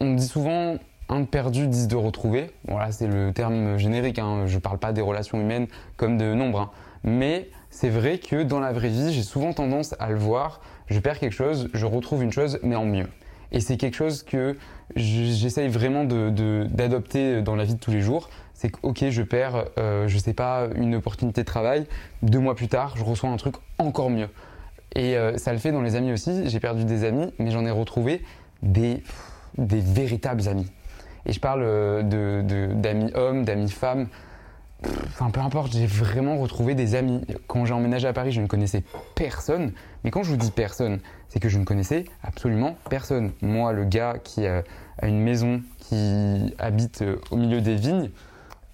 On 0.00 0.12
dit 0.12 0.26
souvent 0.26 0.76
un 1.08 1.20
de 1.20 1.24
perdu, 1.24 1.66
dix 1.66 1.88
de 1.88 1.96
retrouvé. 1.96 2.50
Voilà, 2.66 2.92
c'est 2.92 3.06
le 3.06 3.32
terme 3.32 3.78
générique. 3.78 4.18
Hein. 4.18 4.46
Je 4.46 4.58
parle 4.58 4.76
pas 4.76 4.92
des 4.92 5.00
relations 5.00 5.40
humaines 5.40 5.66
comme 5.96 6.18
de 6.18 6.34
nombre. 6.34 6.60
hein. 6.60 6.70
Mais 7.04 7.48
c'est 7.70 7.90
vrai 7.90 8.18
que 8.18 8.42
dans 8.42 8.60
la 8.60 8.72
vraie 8.72 8.88
vie, 8.88 9.12
j'ai 9.12 9.22
souvent 9.22 9.52
tendance 9.52 9.94
à 9.98 10.10
le 10.10 10.18
voir. 10.18 10.60
Je 10.88 10.98
perds 11.00 11.18
quelque 11.18 11.32
chose, 11.32 11.68
je 11.74 11.86
retrouve 11.86 12.22
une 12.22 12.32
chose, 12.32 12.58
mais 12.62 12.76
en 12.76 12.84
mieux. 12.84 13.06
Et 13.52 13.60
c'est 13.60 13.76
quelque 13.76 13.96
chose 13.96 14.22
que 14.22 14.56
j'essaye 14.96 15.68
vraiment 15.68 16.04
d'adopter 16.04 17.42
dans 17.42 17.56
la 17.56 17.64
vie 17.64 17.74
de 17.74 17.78
tous 17.78 17.90
les 17.90 18.00
jours. 18.00 18.28
C'est 18.54 18.70
que, 18.70 18.78
ok, 18.82 19.04
je 19.08 19.22
perds, 19.22 19.66
euh, 19.78 20.08
je 20.08 20.18
sais 20.18 20.34
pas, 20.34 20.68
une 20.74 20.96
opportunité 20.96 21.42
de 21.42 21.46
travail. 21.46 21.86
Deux 22.22 22.40
mois 22.40 22.56
plus 22.56 22.68
tard, 22.68 22.94
je 22.96 23.04
reçois 23.04 23.30
un 23.30 23.36
truc 23.36 23.54
encore 23.78 24.10
mieux. 24.10 24.28
Et 24.94 25.16
euh, 25.16 25.36
ça 25.38 25.52
le 25.52 25.58
fait 25.58 25.70
dans 25.70 25.82
les 25.82 25.94
amis 25.94 26.12
aussi. 26.12 26.48
J'ai 26.48 26.60
perdu 26.60 26.84
des 26.84 27.04
amis, 27.04 27.32
mais 27.38 27.50
j'en 27.50 27.64
ai 27.64 27.70
retrouvé 27.70 28.22
des, 28.62 29.02
des 29.56 29.80
véritables 29.80 30.48
amis. 30.48 30.66
Et 31.24 31.32
je 31.32 31.40
parle 31.40 31.62
euh, 31.62 32.72
d'amis 32.74 33.12
hommes, 33.14 33.44
d'amis 33.44 33.70
femmes. 33.70 34.08
Enfin, 34.84 35.30
peu 35.30 35.40
importe, 35.40 35.72
j'ai 35.72 35.86
vraiment 35.86 36.38
retrouvé 36.38 36.74
des 36.74 36.94
amis. 36.94 37.20
Quand 37.48 37.64
j'ai 37.64 37.74
emménagé 37.74 38.06
à 38.06 38.12
Paris, 38.12 38.30
je 38.30 38.40
ne 38.40 38.46
connaissais 38.46 38.84
personne. 39.16 39.72
Mais 40.04 40.10
quand 40.10 40.22
je 40.22 40.30
vous 40.30 40.36
dis 40.36 40.52
personne, 40.52 41.00
c'est 41.28 41.40
que 41.40 41.48
je 41.48 41.58
ne 41.58 41.64
connaissais 41.64 42.04
absolument 42.22 42.76
personne. 42.88 43.32
Moi, 43.42 43.72
le 43.72 43.84
gars 43.84 44.16
qui 44.22 44.46
a 44.46 44.62
une 45.02 45.20
maison, 45.20 45.62
qui 45.78 46.54
habite 46.58 47.02
euh, 47.02 47.16
au 47.30 47.36
milieu 47.36 47.60
des 47.60 47.74
vignes, 47.74 48.10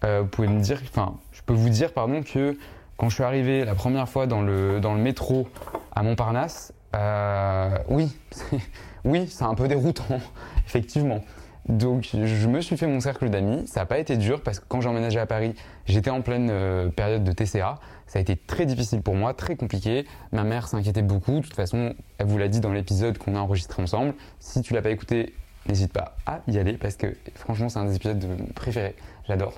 euh, 0.04 0.20
vous 0.22 0.28
pouvez 0.28 0.48
me 0.48 0.60
dire, 0.60 0.80
enfin, 0.82 1.14
je 1.32 1.40
peux 1.42 1.54
vous 1.54 1.70
dire, 1.70 1.92
pardon, 1.92 2.22
que 2.22 2.58
quand 2.96 3.08
je 3.08 3.14
suis 3.14 3.24
arrivé 3.24 3.64
la 3.64 3.74
première 3.74 4.08
fois 4.08 4.26
dans 4.26 4.42
le, 4.42 4.80
métro 4.96 5.48
à 5.94 6.02
Montparnasse, 6.02 6.72
euh, 6.94 7.76
oui, 7.88 8.14
oui, 9.04 9.26
c'est 9.28 9.44
un 9.44 9.54
peu 9.54 9.68
déroutant, 9.68 10.20
effectivement. 10.66 11.20
Donc, 11.68 12.08
je 12.12 12.46
me 12.48 12.60
suis 12.60 12.76
fait 12.76 12.86
mon 12.86 13.00
cercle 13.00 13.30
d'amis. 13.30 13.66
Ça 13.66 13.80
n'a 13.80 13.86
pas 13.86 13.98
été 13.98 14.16
dur 14.16 14.42
parce 14.42 14.60
que 14.60 14.64
quand 14.68 14.80
j'ai 14.82 14.88
emménagé 14.88 15.18
à 15.18 15.26
Paris, 15.26 15.54
j'étais 15.86 16.10
en 16.10 16.20
pleine 16.20 16.48
euh, 16.50 16.88
période 16.90 17.24
de 17.24 17.32
TCA. 17.32 17.78
Ça 18.06 18.18
a 18.18 18.22
été 18.22 18.36
très 18.36 18.66
difficile 18.66 19.00
pour 19.00 19.14
moi, 19.14 19.32
très 19.32 19.56
compliqué. 19.56 20.04
Ma 20.32 20.44
mère 20.44 20.68
s'inquiétait 20.68 21.00
beaucoup. 21.02 21.36
De 21.36 21.40
toute 21.40 21.54
façon, 21.54 21.94
elle 22.18 22.26
vous 22.26 22.36
l'a 22.36 22.48
dit 22.48 22.60
dans 22.60 22.72
l'épisode 22.72 23.16
qu'on 23.16 23.34
a 23.34 23.38
enregistré 23.38 23.82
ensemble. 23.82 24.14
Si 24.40 24.60
tu 24.60 24.74
l'as 24.74 24.82
pas 24.82 24.90
écouté, 24.90 25.32
n'hésite 25.66 25.92
pas 25.92 26.16
à 26.26 26.40
y 26.48 26.58
aller 26.58 26.74
parce 26.74 26.96
que 26.96 27.06
franchement, 27.34 27.70
c'est 27.70 27.78
un 27.78 27.86
des 27.86 27.96
épisodes 27.96 28.18
de- 28.18 28.52
préférés. 28.52 28.94
J'adore. 29.26 29.54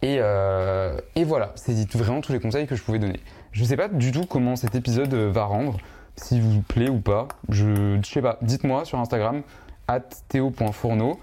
Et, 0.00 0.16
euh, 0.20 0.96
et 1.14 1.24
voilà, 1.24 1.52
c'est 1.56 1.74
vraiment 1.94 2.20
tous 2.22 2.32
les 2.32 2.40
conseils 2.40 2.66
que 2.66 2.74
je 2.74 2.82
pouvais 2.82 2.98
donner. 2.98 3.20
Je 3.52 3.62
ne 3.62 3.66
sais 3.66 3.76
pas 3.76 3.88
du 3.88 4.12
tout 4.12 4.24
comment 4.24 4.56
cet 4.56 4.74
épisode 4.74 5.12
euh, 5.14 5.30
va 5.30 5.44
rendre, 5.44 5.76
s'il 6.16 6.40
vous 6.42 6.62
plaît 6.62 6.88
ou 6.90 7.00
pas. 7.00 7.28
Je, 7.50 7.98
je 8.02 8.08
sais 8.08 8.22
pas, 8.22 8.38
dites-moi 8.42 8.84
sur 8.84 8.98
Instagram, 8.98 9.42
théo.fourneau, 10.28 11.18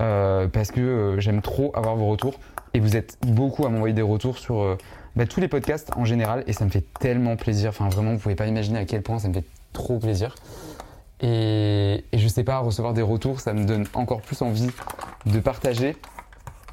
euh, 0.00 0.48
parce 0.48 0.70
que 0.70 0.80
euh, 0.80 1.20
j'aime 1.20 1.42
trop 1.42 1.72
avoir 1.74 1.96
vos 1.96 2.06
retours. 2.06 2.38
Et 2.74 2.80
vous 2.80 2.96
êtes 2.96 3.16
beaucoup 3.26 3.66
à 3.66 3.70
m'envoyer 3.70 3.94
des 3.94 4.02
retours 4.02 4.38
sur 4.38 4.60
euh, 4.60 4.76
bah, 5.16 5.26
tous 5.26 5.40
les 5.40 5.48
podcasts 5.48 5.90
en 5.96 6.04
général, 6.04 6.44
et 6.46 6.52
ça 6.52 6.64
me 6.64 6.70
fait 6.70 6.84
tellement 7.00 7.36
plaisir. 7.36 7.70
Enfin, 7.70 7.88
vraiment, 7.88 8.12
vous 8.12 8.18
pouvez 8.18 8.34
pas 8.34 8.46
imaginer 8.46 8.78
à 8.78 8.84
quel 8.84 9.02
point 9.02 9.18
ça 9.18 9.28
me 9.28 9.34
fait 9.34 9.46
trop 9.72 9.98
plaisir. 9.98 10.34
Et, 11.20 12.04
je 12.12 12.28
sais 12.28 12.44
pas, 12.44 12.58
recevoir 12.58 12.94
des 12.94 13.02
retours, 13.02 13.40
ça 13.40 13.52
me 13.52 13.64
donne 13.64 13.86
encore 13.94 14.20
plus 14.20 14.40
envie 14.42 14.70
de 15.26 15.40
partager 15.40 15.96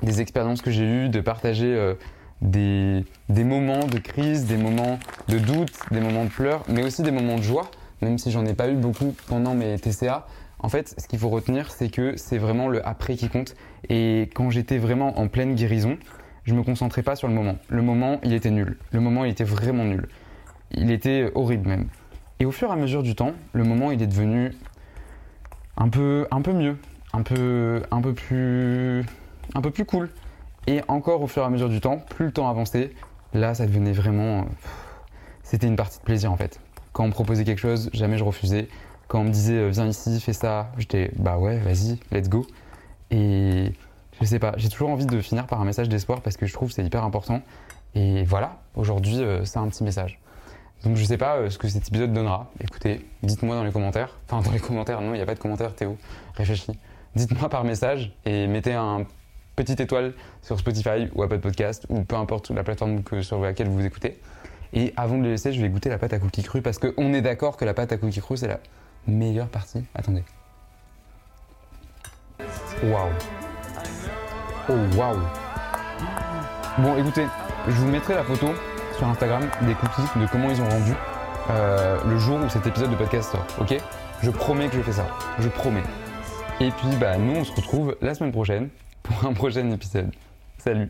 des 0.04 0.22
expériences 0.22 0.62
que 0.62 0.70
j'ai 0.70 0.84
eues, 0.84 1.10
de 1.10 1.20
partager 1.20 1.96
des, 2.42 3.06
des 3.30 3.44
moments 3.44 3.88
de 3.88 3.98
crise, 3.98 4.46
des 4.46 4.58
moments 4.58 5.00
de 5.30 5.39
doute, 5.39 5.74
des 5.89 6.00
moments 6.00 6.25
de 6.25 6.30
pleurs, 6.30 6.63
mais 6.68 6.84
aussi 6.84 7.01
des 7.01 7.12
moments 7.12 7.38
de 7.38 7.42
joie, 7.42 7.72
même 8.01 8.20
si 8.20 8.30
j'en 8.30 8.46
ai 8.46 8.54
pas 8.54 8.70
eu 8.70 8.75
beaucoup 8.75 9.15
pendant 9.27 9.56
mes 9.56 9.80
TCA. 9.80 10.27
En 10.59 10.69
fait, 10.69 10.95
ce 10.97 11.07
qu'il 11.07 11.19
faut 11.19 11.29
retenir, 11.29 11.71
c'est 11.71 11.89
que 11.89 12.17
c'est 12.17 12.38
vraiment 12.38 12.67
le 12.67 12.85
après 12.88 13.15
qui 13.15 13.29
compte. 13.29 13.55
Et 13.89 14.29
quand 14.33 14.50
j'étais 14.50 14.77
vraiment 14.77 15.19
en 15.19 15.27
pleine 15.27 15.55
guérison, 15.55 15.97
je 16.43 16.53
me 16.53 16.63
concentrais 16.63 17.03
pas 17.03 17.15
sur 17.15 17.27
le 17.27 17.33
moment. 17.33 17.57
Le 17.69 17.81
moment, 17.81 18.19
il 18.24 18.33
était 18.33 18.51
nul. 18.51 18.77
Le 18.91 19.00
moment, 19.00 19.25
il 19.25 19.31
était 19.31 19.43
vraiment 19.43 19.83
nul. 19.83 20.07
Il 20.71 20.91
était 20.91 21.31
horrible 21.35 21.67
même. 21.67 21.88
Et 22.39 22.45
au 22.45 22.51
fur 22.51 22.69
et 22.69 22.71
à 22.71 22.75
mesure 22.75 23.03
du 23.03 23.15
temps, 23.15 23.33
le 23.53 23.63
moment, 23.63 23.91
il 23.91 24.01
est 24.01 24.07
devenu 24.07 24.51
un 25.77 25.89
peu, 25.89 26.27
un 26.31 26.41
peu 26.41 26.53
mieux, 26.53 26.77
un 27.13 27.21
peu, 27.21 27.81
plus, 28.13 29.05
un 29.53 29.62
peu 29.62 29.71
plus 29.71 29.85
cool. 29.85 30.09
Et 30.67 30.81
encore 30.88 31.21
au 31.21 31.27
fur 31.27 31.43
et 31.43 31.45
à 31.45 31.50
mesure 31.50 31.69
du 31.69 31.79
temps, 31.79 32.00
plus 32.09 32.25
le 32.25 32.31
temps 32.31 32.50
avançait, 32.50 32.91
là, 33.33 33.53
ça 33.53 33.65
devenait 33.65 33.93
vraiment, 33.93 34.39
euh, 34.39 34.43
c'était 35.43 35.67
une 35.67 35.75
partie 35.75 36.00
de 36.00 36.03
plaisir 36.03 36.31
en 36.31 36.38
fait. 36.38 36.59
Quand 36.91 37.03
on 37.03 37.07
me 37.07 37.13
proposait 37.13 37.43
quelque 37.43 37.59
chose, 37.59 37.89
jamais 37.93 38.17
je 38.17 38.24
refusais. 38.24 38.67
Quand 39.07 39.19
on 39.19 39.24
me 39.25 39.29
disait 39.29 39.57
euh, 39.57 39.69
viens 39.69 39.88
ici, 39.88 40.19
fais 40.19 40.33
ça, 40.33 40.71
j'étais 40.77 41.12
bah 41.17 41.38
ouais, 41.38 41.57
vas-y, 41.59 42.00
let's 42.12 42.29
go. 42.29 42.45
Et 43.12 43.71
je 44.19 44.25
sais 44.25 44.39
pas, 44.39 44.53
j'ai 44.57 44.69
toujours 44.69 44.89
envie 44.89 45.05
de 45.05 45.21
finir 45.21 45.45
par 45.45 45.62
un 45.62 45.65
message 45.65 45.89
d'espoir 45.89 46.21
parce 46.21 46.38
que 46.38 46.45
je 46.45 46.53
trouve 46.53 46.69
que 46.69 46.75
c'est 46.75 46.83
hyper 46.83 47.03
important. 47.03 47.41
Et 47.93 48.24
voilà, 48.24 48.59
aujourd'hui, 48.75 49.21
euh, 49.21 49.45
c'est 49.45 49.59
un 49.59 49.67
petit 49.67 49.83
message. 49.83 50.19
Donc 50.83 50.97
je 50.97 51.03
sais 51.03 51.17
pas 51.17 51.38
euh, 51.38 51.50
ce 51.50 51.57
que 51.57 51.67
cet 51.67 51.88
épisode 51.88 52.13
donnera. 52.13 52.51
Écoutez, 52.59 53.05
dites-moi 53.24 53.55
dans 53.55 53.63
les 53.63 53.71
commentaires. 53.71 54.17
Enfin, 54.27 54.41
dans 54.41 54.51
les 54.51 54.59
commentaires, 54.59 55.01
non, 55.01 55.13
il 55.13 55.17
n'y 55.17 55.24
a 55.24 55.25
pas 55.25 55.35
de 55.35 55.39
commentaires, 55.39 55.74
Théo. 55.74 55.97
Réfléchis. 56.35 56.77
Dites-moi 57.15 57.47
par 57.50 57.63
message 57.63 58.13
et 58.25 58.47
mettez 58.47 58.74
un 58.74 59.05
petite 59.55 59.79
étoile 59.79 60.13
sur 60.41 60.59
Spotify 60.59 61.09
ou 61.13 61.24
Apple 61.24 61.39
Podcast 61.39 61.85
ou 61.89 62.03
peu 62.03 62.15
importe 62.15 62.51
la 62.51 62.63
plateforme 62.63 63.01
sur 63.21 63.41
laquelle 63.41 63.69
vous 63.69 63.85
écoutez. 63.85 64.19
Et 64.74 64.93
avant 64.97 65.17
de 65.17 65.24
le 65.24 65.29
laisser, 65.29 65.53
je 65.53 65.62
vais 65.62 65.69
goûter 65.69 65.89
la 65.89 65.97
pâte 65.97 66.12
à 66.12 66.19
cookies 66.19 66.43
crue 66.43 66.62
parce 66.62 66.77
qu'on 66.77 67.13
est 67.13 67.21
d'accord 67.21 67.55
que 67.55 67.63
la 67.63 67.74
pâte 67.74 67.93
à 67.93 67.97
cookies 67.97 68.19
crue, 68.19 68.35
c'est 68.35 68.47
la 68.47 68.59
meilleure 69.07 69.47
partie. 69.47 69.83
Attendez. 69.93 70.24
Waouh. 72.83 73.09
Oh 74.69 74.97
waouh. 74.97 75.19
Bon, 76.79 76.97
écoutez, 76.97 77.25
je 77.67 77.74
vous 77.74 77.88
mettrai 77.88 78.15
la 78.15 78.24
photo 78.24 78.47
sur 78.97 79.07
Instagram 79.07 79.43
des 79.62 79.74
cookies, 79.75 80.19
de 80.19 80.25
comment 80.27 80.50
ils 80.50 80.62
ont 80.62 80.69
rendu 80.69 80.93
euh, 81.50 81.97
le 82.05 82.17
jour 82.17 82.39
où 82.39 82.50
cet 82.50 82.65
épisode 82.67 82.91
de 82.91 82.95
podcast 82.95 83.31
sort. 83.31 83.45
Ok? 83.59 83.77
Je 84.21 84.31
promets 84.31 84.67
que 84.67 84.77
je 84.77 84.81
fais 84.81 84.93
ça. 84.93 85.07
Je 85.39 85.47
promets. 85.50 85.83
Et 86.59 86.71
puis, 86.71 86.95
bah, 87.00 87.17
nous, 87.17 87.35
on 87.35 87.43
se 87.43 87.51
retrouve 87.53 87.95
la 88.01 88.15
semaine 88.15 88.31
prochaine 88.31 88.69
pour 89.03 89.25
un 89.25 89.33
prochain 89.33 89.69
épisode. 89.71 90.12
Salut. 90.57 90.89